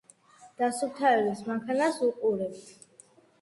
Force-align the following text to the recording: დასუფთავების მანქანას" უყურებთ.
დასუფთავების 0.61 1.43
მანქანას" 1.51 2.01
უყურებთ. 2.09 2.73